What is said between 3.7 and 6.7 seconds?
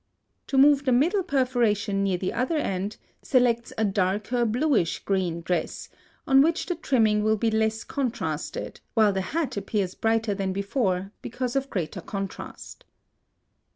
a darker bluish green dress, on which